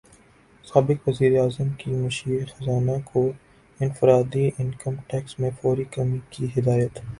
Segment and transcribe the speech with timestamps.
[0.65, 3.21] سابق وزیراعظم کی مشیر خزانہ کو
[3.79, 6.99] انفرادی انکم ٹیکس میں فوری کمی کی ہدایت